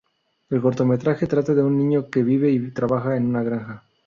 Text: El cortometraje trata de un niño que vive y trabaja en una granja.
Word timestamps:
El 0.49 0.61
cortometraje 0.63 1.27
trata 1.27 1.53
de 1.53 1.61
un 1.61 1.77
niño 1.77 2.09
que 2.09 2.23
vive 2.23 2.49
y 2.49 2.71
trabaja 2.71 3.15
en 3.15 3.27
una 3.27 3.43
granja. 3.43 3.83